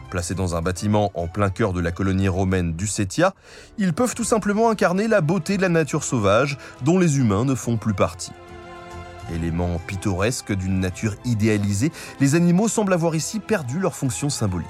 Placés 0.09 0.35
dans 0.35 0.55
un 0.55 0.62
bâtiment 0.62 1.12
en 1.15 1.27
plein 1.27 1.50
cœur 1.50 1.73
de 1.73 1.81
la 1.81 1.91
colonie 1.91 2.27
romaine 2.27 2.73
d'Usetia, 2.73 3.33
ils 3.77 3.93
peuvent 3.93 4.13
tout 4.13 4.23
simplement 4.23 4.69
incarner 4.69 5.07
la 5.07 5.21
beauté 5.21 5.57
de 5.57 5.63
la 5.63 5.69
nature 5.69 6.03
sauvage 6.03 6.57
dont 6.83 7.00
les 7.00 7.17
humains 7.17 7.45
ne 7.45 7.55
font 7.55 7.77
plus 7.77 7.95
partie. 7.95 8.31
Élément 9.33 9.79
pittoresque 9.87 10.53
d'une 10.53 10.79
nature 10.79 11.15
idéalisée, 11.25 11.91
les 12.19 12.35
animaux 12.35 12.67
semblent 12.67 12.93
avoir 12.93 13.15
ici 13.15 13.39
perdu 13.39 13.79
leur 13.79 13.95
fonction 13.95 14.29
symbolique. 14.29 14.67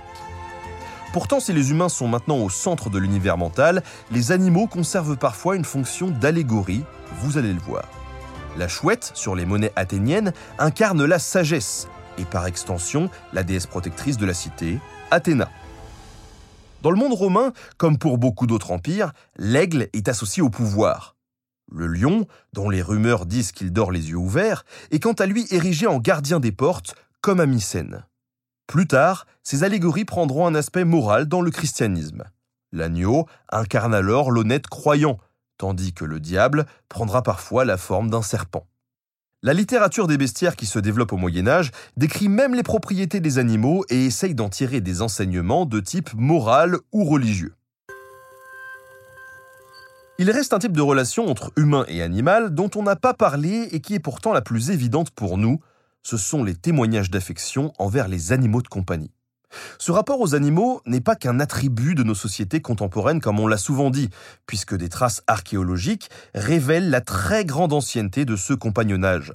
Pourtant, 1.12 1.40
si 1.40 1.54
les 1.54 1.70
humains 1.70 1.90
sont 1.90 2.08
maintenant 2.08 2.38
au 2.38 2.50
centre 2.50 2.90
de 2.90 2.98
l'univers 2.98 3.38
mental, 3.38 3.84
les 4.12 4.32
animaux 4.32 4.66
conservent 4.66 5.18
parfois 5.18 5.56
une 5.56 5.66
fonction 5.66 6.10
d'allégorie, 6.10 6.84
vous 7.22 7.38
allez 7.38 7.54
le 7.54 7.60
voir. 7.60 7.84
La 8.58 8.68
chouette, 8.68 9.12
sur 9.14 9.36
les 9.36 9.46
monnaies 9.46 9.74
athéniennes, 9.76 10.34
incarne 10.58 11.06
la 11.06 11.20
sagesse, 11.20 11.88
et 12.18 12.26
par 12.26 12.48
extension, 12.48 13.10
la 13.32 13.44
déesse 13.44 13.68
protectrice 13.68 14.18
de 14.18 14.26
la 14.26 14.34
cité, 14.34 14.80
Athéna. 15.12 15.50
Dans 16.82 16.92
le 16.92 16.98
monde 16.98 17.14
romain, 17.14 17.54
comme 17.78 17.98
pour 17.98 18.18
beaucoup 18.18 18.48
d'autres 18.48 18.72
empires, 18.72 19.14
l'aigle 19.38 19.90
est 19.94 20.08
associé 20.08 20.42
au 20.42 20.50
pouvoir. 20.50 21.13
Le 21.72 21.88
lion, 21.88 22.28
dont 22.54 22.70
les 22.70 22.82
rumeurs 22.82 23.26
disent 23.26 23.52
qu'il 23.52 23.72
dort 23.72 23.92
les 23.92 24.10
yeux 24.10 24.18
ouverts, 24.18 24.66
est 24.92 25.00
quant 25.00 25.14
à 25.14 25.26
lui 25.26 25.48
érigé 25.52 25.88
en 25.88 26.00
gardien 26.00 26.40
des 26.40 26.52
portes, 26.52 26.96
comme 27.22 27.40
à 27.40 27.46
Mycène. 27.46 28.06
Plus 28.68 28.88
tard, 28.88 29.28
ces 29.44 29.64
allégories 29.64 30.06
prendront 30.06 30.48
un 30.48 30.56
aspect 30.56 30.86
moral 30.86 31.28
dans 31.28 31.42
le 31.42 31.52
christianisme. 31.52 32.24
L'agneau 32.72 33.28
incarne 33.52 33.94
alors 33.94 34.32
l'honnête 34.32 34.68
croyant, 34.68 35.20
tandis 35.58 35.94
que 35.94 36.06
le 36.06 36.20
diable 36.20 36.66
prendra 36.90 37.22
parfois 37.22 37.66
la 37.66 37.78
forme 37.78 38.10
d'un 38.10 38.22
serpent. 38.22 38.68
La 39.44 39.54
littérature 39.54 40.08
des 40.08 40.18
bestiaires 40.18 40.56
qui 40.56 40.66
se 40.66 40.80
développe 40.80 41.12
au 41.12 41.18
Moyen 41.18 41.48
Âge 41.48 41.72
décrit 41.98 42.30
même 42.30 42.56
les 42.56 42.64
propriétés 42.64 43.20
des 43.20 43.40
animaux 43.40 43.86
et 43.90 44.06
essaye 44.06 44.36
d'en 44.36 44.50
tirer 44.50 44.80
des 44.80 45.02
enseignements 45.02 45.66
de 45.66 45.82
type 45.82 46.14
moral 46.14 46.78
ou 46.94 47.04
religieux. 47.04 47.54
Il 50.20 50.30
reste 50.30 50.54
un 50.54 50.60
type 50.60 50.78
de 50.78 50.82
relation 50.82 51.28
entre 51.28 51.52
humain 51.56 51.86
et 51.88 52.04
animal 52.04 52.54
dont 52.54 52.70
on 52.76 52.84
n'a 52.84 52.96
pas 52.96 53.16
parlé 53.16 53.70
et 53.72 53.80
qui 53.80 53.96
est 53.96 54.00
pourtant 54.00 54.32
la 54.32 54.42
plus 54.42 54.70
évidente 54.70 55.10
pour 55.10 55.40
nous, 55.40 55.60
ce 56.04 56.18
sont 56.18 56.44
les 56.44 56.54
témoignages 56.54 57.10
d'affection 57.10 57.74
envers 57.80 58.08
les 58.08 58.32
animaux 58.32 58.62
de 58.62 58.68
compagnie. 58.68 59.12
Ce 59.80 59.92
rapport 59.92 60.22
aux 60.22 60.36
animaux 60.36 60.82
n'est 60.86 61.02
pas 61.02 61.16
qu'un 61.16 61.40
attribut 61.40 61.96
de 61.96 62.04
nos 62.04 62.14
sociétés 62.14 62.62
contemporaines 62.62 63.22
comme 63.22 63.40
on 63.40 63.48
l'a 63.48 63.58
souvent 63.58 63.90
dit, 63.90 64.10
puisque 64.46 64.76
des 64.76 64.90
traces 64.90 65.24
archéologiques 65.26 66.12
révèlent 66.36 66.92
la 66.92 67.02
très 67.02 67.44
grande 67.44 67.74
ancienneté 67.74 68.24
de 68.24 68.36
ce 68.36 68.54
compagnonnage. 68.54 69.34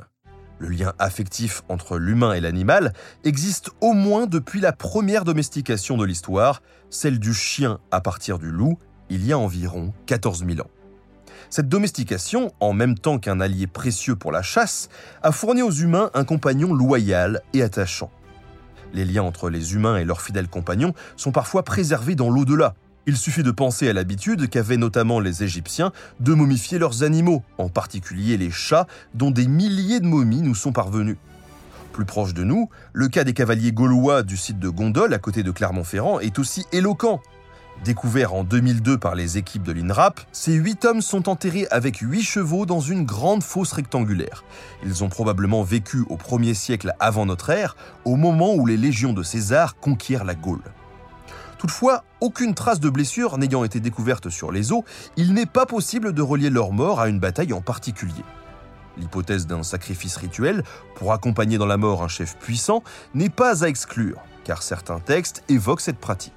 Le 0.60 0.68
lien 0.68 0.92
affectif 1.00 1.62
entre 1.68 1.98
l'humain 1.98 2.34
et 2.34 2.40
l'animal 2.40 2.92
existe 3.24 3.70
au 3.80 3.94
moins 3.94 4.26
depuis 4.26 4.60
la 4.60 4.72
première 4.72 5.24
domestication 5.24 5.96
de 5.96 6.04
l'histoire, 6.04 6.62
celle 6.90 7.18
du 7.18 7.34
chien 7.34 7.78
à 7.90 8.00
partir 8.00 8.38
du 8.38 8.50
loup, 8.50 8.78
il 9.10 9.26
y 9.26 9.32
a 9.32 9.38
environ 9.38 9.92
14 10.06 10.44
000 10.46 10.60
ans. 10.60 10.70
Cette 11.50 11.68
domestication, 11.68 12.52
en 12.60 12.72
même 12.72 12.98
temps 12.98 13.18
qu'un 13.18 13.40
allié 13.40 13.66
précieux 13.66 14.16
pour 14.16 14.32
la 14.32 14.42
chasse, 14.42 14.88
a 15.22 15.32
fourni 15.32 15.62
aux 15.62 15.70
humains 15.70 16.10
un 16.14 16.24
compagnon 16.24 16.74
loyal 16.74 17.40
et 17.54 17.62
attachant. 17.62 18.10
Les 18.92 19.04
liens 19.04 19.22
entre 19.22 19.50
les 19.50 19.74
humains 19.74 19.96
et 19.96 20.04
leurs 20.04 20.20
fidèles 20.20 20.48
compagnons 20.48 20.94
sont 21.16 21.32
parfois 21.32 21.62
préservés 21.62 22.14
dans 22.14 22.30
l'au-delà. 22.30 22.74
Il 23.06 23.16
suffit 23.16 23.42
de 23.42 23.50
penser 23.50 23.88
à 23.88 23.94
l'habitude 23.94 24.50
qu'avaient 24.50 24.76
notamment 24.76 25.20
les 25.20 25.42
Égyptiens 25.42 25.92
de 26.20 26.34
momifier 26.34 26.78
leurs 26.78 27.02
animaux, 27.02 27.42
en 27.56 27.70
particulier 27.70 28.36
les 28.36 28.50
chats, 28.50 28.86
dont 29.14 29.30
des 29.30 29.46
milliers 29.46 30.00
de 30.00 30.06
momies 30.06 30.42
nous 30.42 30.54
sont 30.54 30.72
parvenues. 30.72 31.16
Plus 31.92 32.04
proche 32.04 32.34
de 32.34 32.44
nous, 32.44 32.68
le 32.92 33.08
cas 33.08 33.24
des 33.24 33.32
cavaliers 33.32 33.72
gaulois 33.72 34.22
du 34.22 34.36
site 34.36 34.58
de 34.58 34.68
Gondole, 34.68 35.14
à 35.14 35.18
côté 35.18 35.42
de 35.42 35.50
Clermont-Ferrand, 35.50 36.20
est 36.20 36.38
aussi 36.38 36.66
éloquent. 36.72 37.22
Découverts 37.84 38.34
en 38.34 38.44
2002 38.44 38.98
par 38.98 39.14
les 39.14 39.38
équipes 39.38 39.62
de 39.62 39.72
l'INRAP, 39.72 40.20
ces 40.32 40.52
huit 40.52 40.84
hommes 40.84 41.00
sont 41.00 41.28
enterrés 41.28 41.66
avec 41.70 41.98
huit 41.98 42.22
chevaux 42.22 42.66
dans 42.66 42.80
une 42.80 43.04
grande 43.04 43.42
fosse 43.42 43.72
rectangulaire. 43.72 44.44
Ils 44.84 45.04
ont 45.04 45.08
probablement 45.08 45.62
vécu 45.62 46.04
au 46.08 46.16
1er 46.16 46.54
siècle 46.54 46.92
avant 46.98 47.24
notre 47.24 47.50
ère, 47.50 47.76
au 48.04 48.16
moment 48.16 48.54
où 48.54 48.66
les 48.66 48.76
légions 48.76 49.12
de 49.12 49.22
César 49.22 49.76
conquièrent 49.76 50.24
la 50.24 50.34
Gaule. 50.34 50.62
Toutefois, 51.56 52.04
aucune 52.20 52.54
trace 52.54 52.80
de 52.80 52.90
blessure 52.90 53.38
n'ayant 53.38 53.64
été 53.64 53.80
découverte 53.80 54.28
sur 54.28 54.52
les 54.52 54.72
os, 54.72 54.82
il 55.16 55.32
n'est 55.32 55.46
pas 55.46 55.66
possible 55.66 56.12
de 56.12 56.22
relier 56.22 56.50
leur 56.50 56.72
mort 56.72 57.00
à 57.00 57.08
une 57.08 57.20
bataille 57.20 57.52
en 57.52 57.60
particulier. 57.60 58.24
L'hypothèse 58.96 59.46
d'un 59.46 59.62
sacrifice 59.62 60.16
rituel 60.16 60.64
pour 60.96 61.12
accompagner 61.12 61.58
dans 61.58 61.66
la 61.66 61.76
mort 61.76 62.02
un 62.02 62.08
chef 62.08 62.36
puissant 62.38 62.82
n'est 63.14 63.28
pas 63.28 63.64
à 63.64 63.68
exclure, 63.68 64.20
car 64.44 64.62
certains 64.62 64.98
textes 64.98 65.44
évoquent 65.48 65.80
cette 65.80 65.98
pratique. 65.98 66.32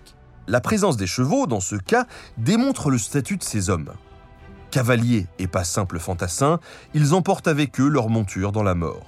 La 0.51 0.59
présence 0.59 0.97
des 0.97 1.07
chevaux, 1.07 1.47
dans 1.47 1.61
ce 1.61 1.77
cas, 1.77 2.07
démontre 2.37 2.89
le 2.89 2.97
statut 2.97 3.37
de 3.37 3.43
ces 3.43 3.69
hommes. 3.69 3.93
Cavaliers 4.69 5.27
et 5.39 5.47
pas 5.47 5.63
simples 5.63 5.97
fantassins, 5.97 6.59
ils 6.93 7.13
emportent 7.13 7.47
avec 7.47 7.79
eux 7.79 7.87
leur 7.87 8.09
monture 8.09 8.51
dans 8.51 8.61
la 8.61 8.75
mort. 8.75 9.05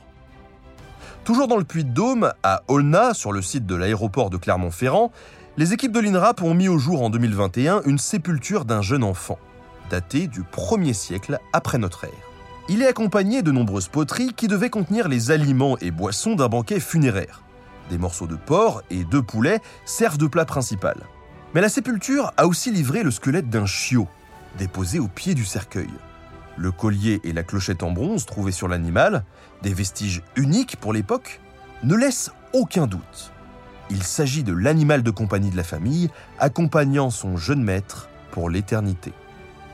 Toujours 1.25 1.49
dans 1.49 1.57
le 1.57 1.65
Puy-de-Dôme, 1.65 2.31
à 2.43 2.63
Aulnat, 2.69 3.13
sur 3.13 3.33
le 3.33 3.41
site 3.41 3.65
de 3.65 3.75
l'aéroport 3.75 4.29
de 4.29 4.37
Clermont-Ferrand, 4.37 5.11
les 5.57 5.73
équipes 5.73 5.91
de 5.91 5.99
l'INRAP 5.99 6.41
ont 6.43 6.53
mis 6.53 6.69
au 6.69 6.77
jour 6.77 7.01
en 7.03 7.09
2021 7.09 7.81
une 7.83 7.97
sépulture 7.97 8.63
d'un 8.63 8.81
jeune 8.81 9.03
enfant, 9.03 9.37
daté 9.89 10.27
du 10.27 10.43
1er 10.43 10.93
siècle 10.93 11.39
après 11.51 11.77
notre 11.77 12.05
ère. 12.05 12.11
Il 12.69 12.81
est 12.81 12.87
accompagné 12.87 13.41
de 13.41 13.51
nombreuses 13.51 13.89
poteries 13.89 14.31
qui 14.33 14.47
devaient 14.47 14.69
contenir 14.69 15.09
les 15.09 15.29
aliments 15.29 15.77
et 15.79 15.91
boissons 15.91 16.35
d'un 16.35 16.47
banquet 16.47 16.79
funéraire. 16.79 17.43
Des 17.89 17.97
morceaux 17.97 18.27
de 18.27 18.37
porc 18.37 18.81
et 18.89 19.03
de 19.03 19.19
poulet 19.19 19.59
servent 19.83 20.17
de 20.17 20.27
plat 20.27 20.45
principal. 20.45 20.95
Mais 21.53 21.61
la 21.61 21.69
sépulture 21.69 22.33
a 22.37 22.47
aussi 22.47 22.71
livré 22.71 23.03
le 23.03 23.11
squelette 23.11 23.49
d'un 23.49 23.67
chiot, 23.67 24.07
déposé 24.57 24.99
au 24.99 25.07
pied 25.07 25.35
du 25.35 25.45
cercueil. 25.45 25.89
Le 26.57 26.71
collier 26.71 27.19
et 27.23 27.31
la 27.31 27.43
clochette 27.43 27.83
en 27.83 27.91
bronze 27.91 28.25
trouvés 28.25 28.51
sur 28.51 28.67
l'animal, 28.67 29.23
des 29.61 29.73
vestiges 29.73 30.23
uniques 30.35 30.77
pour 30.77 30.93
l'époque, 30.93 31.41
ne 31.83 31.95
laissent 31.95 32.31
aucun 32.53 32.87
doute. 32.87 33.31
Il 33.91 34.01
s'agit 34.01 34.43
de 34.43 34.53
l'animal 34.53 35.03
de 35.03 35.11
compagnie 35.11 35.51
de 35.51 35.57
la 35.57 35.63
famille, 35.63 36.09
accompagnant 36.39 37.11
son 37.11 37.37
jeune 37.37 37.63
maître 37.63 38.09
pour 38.31 38.49
l'éternité. 38.49 39.13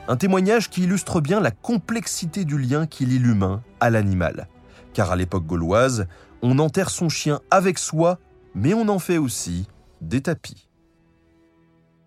Un 0.08 0.16
témoignage 0.16 0.68
qui 0.68 0.82
illustre 0.82 1.20
bien 1.20 1.40
la 1.40 1.50
complexité 1.50 2.44
du 2.44 2.58
lien 2.58 2.86
qui 2.86 3.06
lie 3.06 3.18
l'humain 3.18 3.62
à 3.78 3.88
l'animal. 3.88 4.48
Car 4.92 5.12
à 5.12 5.16
l'époque 5.16 5.46
gauloise, 5.46 6.06
on 6.42 6.58
enterre 6.58 6.90
son 6.90 7.08
chien 7.08 7.40
avec 7.50 7.78
soi, 7.78 8.18
mais 8.54 8.74
on 8.74 8.88
en 8.88 8.98
fait 8.98 9.18
aussi 9.18 9.68
des 10.00 10.20
tapis. 10.20 10.69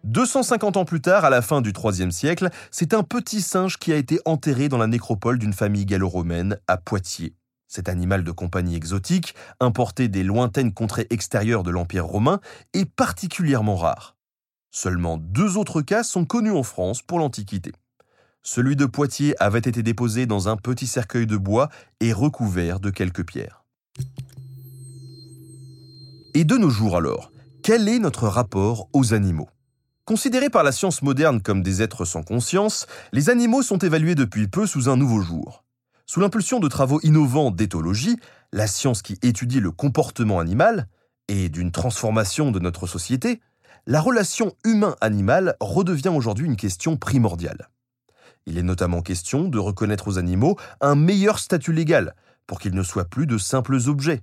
250 0.03 0.75
ans 0.75 0.85
plus 0.85 0.99
tard, 0.99 1.23
à 1.23 1.29
la 1.29 1.41
fin 1.41 1.61
du 1.61 1.71
IIIe 1.71 2.11
siècle, 2.11 2.49
c'est 2.71 2.93
un 2.93 3.03
petit 3.03 3.41
singe 3.41 3.77
qui 3.77 3.93
a 3.93 3.95
été 3.95 4.19
enterré 4.25 4.67
dans 4.67 4.77
la 4.77 4.87
nécropole 4.87 5.39
d'une 5.39 5.53
famille 5.53 5.85
gallo-romaine 5.85 6.57
à 6.67 6.77
Poitiers. 6.77 7.35
Cet 7.67 7.87
animal 7.87 8.23
de 8.23 8.31
compagnie 8.31 8.75
exotique, 8.75 9.33
importé 9.59 10.09
des 10.09 10.23
lointaines 10.23 10.73
contrées 10.73 11.07
extérieures 11.09 11.63
de 11.63 11.71
l'Empire 11.71 12.05
romain, 12.05 12.41
est 12.73 12.85
particulièrement 12.85 13.77
rare. 13.77 14.17
Seulement 14.71 15.17
deux 15.17 15.57
autres 15.57 15.81
cas 15.81 16.03
sont 16.03 16.25
connus 16.25 16.51
en 16.51 16.63
France 16.63 17.01
pour 17.01 17.19
l'Antiquité. 17.19 17.71
Celui 18.41 18.75
de 18.75 18.85
Poitiers 18.85 19.41
avait 19.41 19.59
été 19.59 19.83
déposé 19.83 20.25
dans 20.25 20.49
un 20.49 20.57
petit 20.57 20.87
cercueil 20.87 21.25
de 21.25 21.37
bois 21.37 21.69
et 22.01 22.11
recouvert 22.11 22.81
de 22.81 22.89
quelques 22.89 23.25
pierres. 23.25 23.63
Et 26.33 26.43
de 26.43 26.57
nos 26.57 26.69
jours 26.69 26.97
alors, 26.97 27.31
quel 27.63 27.87
est 27.87 27.99
notre 27.99 28.27
rapport 28.27 28.89
aux 28.91 29.13
animaux? 29.13 29.47
Considérés 30.05 30.49
par 30.49 30.63
la 30.63 30.73
science 30.73 31.01
moderne 31.01 31.41
comme 31.41 31.63
des 31.63 31.81
êtres 31.81 32.03
sans 32.03 32.23
conscience, 32.23 32.87
les 33.13 33.29
animaux 33.29 33.61
sont 33.61 33.77
évalués 33.77 34.15
depuis 34.15 34.49
peu 34.49 34.67
sous 34.67 34.89
un 34.89 34.97
nouveau 34.97 35.21
jour. 35.21 35.63
Sous 36.05 36.19
l'impulsion 36.19 36.59
de 36.59 36.67
travaux 36.67 36.99
innovants 37.03 37.51
d'éthologie, 37.51 38.17
la 38.51 38.67
science 38.67 39.01
qui 39.01 39.17
étudie 39.21 39.61
le 39.61 39.71
comportement 39.71 40.41
animal, 40.41 40.89
et 41.29 41.47
d'une 41.47 41.71
transformation 41.71 42.51
de 42.51 42.59
notre 42.59 42.85
société, 42.85 43.39
la 43.87 44.01
relation 44.01 44.53
humain-animal 44.65 45.55
redevient 45.61 46.09
aujourd'hui 46.09 46.47
une 46.47 46.57
question 46.57 46.97
primordiale. 46.97 47.69
Il 48.45 48.57
est 48.57 48.63
notamment 48.63 49.01
question 49.01 49.47
de 49.47 49.57
reconnaître 49.57 50.09
aux 50.09 50.17
animaux 50.17 50.57
un 50.81 50.95
meilleur 50.95 51.39
statut 51.39 51.71
légal 51.71 52.13
pour 52.45 52.59
qu'ils 52.59 52.75
ne 52.75 52.83
soient 52.83 53.05
plus 53.05 53.25
de 53.25 53.37
simples 53.37 53.77
objets, 53.87 54.21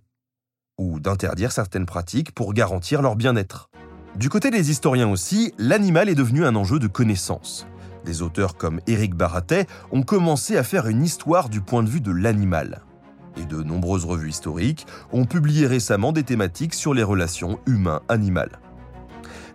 ou 0.76 1.00
d'interdire 1.00 1.52
certaines 1.52 1.86
pratiques 1.86 2.32
pour 2.32 2.52
garantir 2.52 3.00
leur 3.00 3.16
bien-être. 3.16 3.70
Du 4.16 4.28
côté 4.28 4.50
des 4.50 4.70
historiens 4.70 5.08
aussi, 5.08 5.54
l'animal 5.56 6.08
est 6.08 6.14
devenu 6.14 6.44
un 6.44 6.56
enjeu 6.56 6.78
de 6.78 6.88
connaissance. 6.88 7.66
Des 8.04 8.22
auteurs 8.22 8.56
comme 8.56 8.80
Éric 8.86 9.14
Baratet 9.14 9.66
ont 9.92 10.02
commencé 10.02 10.56
à 10.56 10.64
faire 10.64 10.88
une 10.88 11.04
histoire 11.04 11.48
du 11.48 11.60
point 11.60 11.82
de 11.82 11.88
vue 11.88 12.00
de 12.00 12.10
l'animal. 12.10 12.82
Et 13.36 13.44
de 13.44 13.62
nombreuses 13.62 14.04
revues 14.04 14.30
historiques 14.30 14.86
ont 15.12 15.26
publié 15.26 15.66
récemment 15.66 16.12
des 16.12 16.24
thématiques 16.24 16.74
sur 16.74 16.92
les 16.92 17.04
relations 17.04 17.60
humain-animal. 17.66 18.58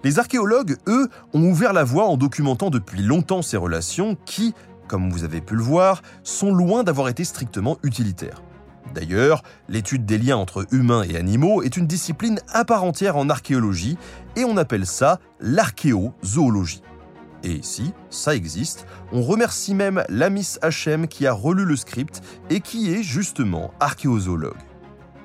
Les 0.04 0.20
archéologues, 0.20 0.78
eux, 0.88 1.10
ont 1.34 1.44
ouvert 1.44 1.74
la 1.74 1.84
voie 1.84 2.06
en 2.06 2.16
documentant 2.16 2.70
depuis 2.70 3.02
longtemps 3.02 3.42
ces 3.42 3.58
relations 3.58 4.16
qui, 4.26 4.54
comme 4.88 5.10
vous 5.10 5.24
avez 5.26 5.42
pu 5.42 5.56
le 5.56 5.64
voir, 5.64 6.02
sont 6.24 6.54
loin 6.54 6.84
d'avoir 6.84 7.10
été 7.10 7.26
strictement 7.26 7.78
utilitaires. 7.84 8.45
D'ailleurs, 8.96 9.44
l'étude 9.68 10.06
des 10.06 10.18
liens 10.18 10.38
entre 10.38 10.66
humains 10.72 11.04
et 11.04 11.18
animaux 11.18 11.62
est 11.62 11.76
une 11.76 11.86
discipline 11.86 12.40
à 12.54 12.64
part 12.64 12.86
entière 12.86 13.18
en 13.18 13.30
archéologie 13.30 13.98
et 14.38 14.46
on 14.46 14.56
appelle 14.56 14.86
ça 14.86 15.20
l'archéozoologie. 15.42 16.82
Et 17.44 17.60
si 17.62 17.92
ça 18.10 18.34
existe, 18.34 18.88
on 19.12 19.22
remercie 19.22 19.76
même 19.76 20.04
Lamis 20.08 20.56
Hachem 20.62 21.10
qui 21.10 21.28
a 21.28 21.34
relu 21.34 21.66
le 21.66 21.76
script 21.76 22.22
et 22.50 22.62
qui 22.62 22.94
est 22.94 23.04
justement 23.04 23.74
archéozoologue. 23.82 24.56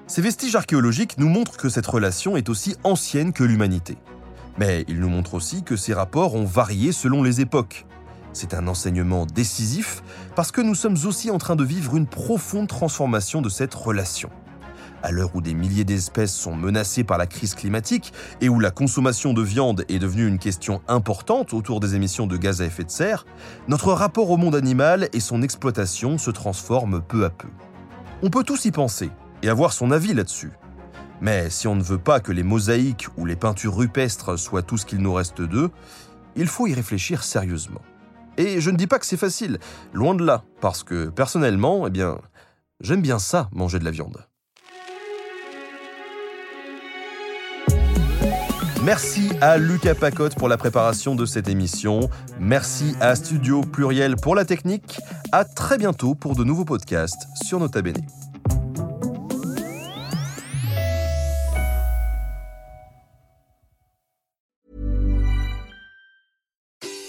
Ces 0.08 0.20
vestiges 0.20 0.56
archéologiques 0.56 1.16
nous 1.16 1.28
montrent 1.28 1.56
que 1.56 1.68
cette 1.68 1.86
relation 1.86 2.36
est 2.36 2.48
aussi 2.48 2.74
ancienne 2.82 3.32
que 3.32 3.44
l'humanité. 3.44 3.96
Mais 4.58 4.84
ils 4.88 4.98
nous 4.98 5.08
montrent 5.08 5.34
aussi 5.34 5.62
que 5.62 5.76
ces 5.76 5.94
rapports 5.94 6.34
ont 6.34 6.44
varié 6.44 6.90
selon 6.90 7.22
les 7.22 7.40
époques. 7.40 7.86
C'est 8.32 8.54
un 8.54 8.68
enseignement 8.68 9.26
décisif 9.26 10.02
parce 10.36 10.52
que 10.52 10.60
nous 10.60 10.74
sommes 10.74 10.96
aussi 11.04 11.30
en 11.30 11.38
train 11.38 11.56
de 11.56 11.64
vivre 11.64 11.96
une 11.96 12.06
profonde 12.06 12.68
transformation 12.68 13.42
de 13.42 13.48
cette 13.48 13.74
relation. 13.74 14.30
À 15.02 15.12
l'heure 15.12 15.34
où 15.34 15.40
des 15.40 15.54
milliers 15.54 15.84
d'espèces 15.84 16.34
sont 16.34 16.54
menacées 16.54 17.04
par 17.04 17.16
la 17.16 17.26
crise 17.26 17.54
climatique 17.54 18.12
et 18.40 18.48
où 18.48 18.60
la 18.60 18.70
consommation 18.70 19.32
de 19.32 19.42
viande 19.42 19.84
est 19.88 19.98
devenue 19.98 20.26
une 20.26 20.38
question 20.38 20.82
importante 20.88 21.54
autour 21.54 21.80
des 21.80 21.94
émissions 21.94 22.26
de 22.26 22.36
gaz 22.36 22.60
à 22.60 22.66
effet 22.66 22.84
de 22.84 22.90
serre, 22.90 23.24
notre 23.66 23.92
rapport 23.92 24.30
au 24.30 24.36
monde 24.36 24.54
animal 24.54 25.08
et 25.12 25.20
son 25.20 25.42
exploitation 25.42 26.18
se 26.18 26.30
transforment 26.30 27.00
peu 27.00 27.24
à 27.24 27.30
peu. 27.30 27.48
On 28.22 28.28
peut 28.28 28.44
tous 28.44 28.66
y 28.66 28.70
penser 28.70 29.10
et 29.42 29.48
avoir 29.48 29.72
son 29.72 29.90
avis 29.90 30.12
là-dessus. 30.12 30.52
Mais 31.22 31.50
si 31.50 31.66
on 31.66 31.74
ne 31.74 31.82
veut 31.82 31.98
pas 31.98 32.20
que 32.20 32.32
les 32.32 32.42
mosaïques 32.42 33.08
ou 33.16 33.24
les 33.24 33.36
peintures 33.36 33.76
rupestres 33.76 34.38
soient 34.38 34.62
tout 34.62 34.76
ce 34.76 34.86
qu'il 34.86 34.98
nous 34.98 35.14
reste 35.14 35.40
d'eux, 35.40 35.70
il 36.36 36.46
faut 36.46 36.66
y 36.66 36.74
réfléchir 36.74 37.24
sérieusement. 37.24 37.80
Et 38.36 38.60
je 38.60 38.70
ne 38.70 38.76
dis 38.76 38.86
pas 38.86 38.98
que 38.98 39.06
c'est 39.06 39.16
facile, 39.16 39.58
loin 39.92 40.14
de 40.14 40.24
là, 40.24 40.44
parce 40.60 40.82
que 40.82 41.08
personnellement, 41.08 41.86
eh 41.86 41.90
bien, 41.90 42.18
j'aime 42.80 43.02
bien 43.02 43.18
ça, 43.18 43.48
manger 43.52 43.78
de 43.78 43.84
la 43.84 43.90
viande. 43.90 44.24
Merci 48.82 49.28
à 49.42 49.58
Lucas 49.58 49.94
Pacotte 49.94 50.36
pour 50.36 50.48
la 50.48 50.56
préparation 50.56 51.14
de 51.14 51.26
cette 51.26 51.48
émission. 51.48 52.08
Merci 52.38 52.94
à 53.00 53.14
Studio 53.14 53.60
Pluriel 53.60 54.16
pour 54.16 54.34
la 54.34 54.46
technique. 54.46 55.00
À 55.32 55.44
très 55.44 55.76
bientôt 55.76 56.14
pour 56.14 56.34
de 56.34 56.44
nouveaux 56.44 56.64
podcasts 56.64 57.28
sur 57.34 57.60
Nota 57.60 57.82
Bene. 57.82 58.06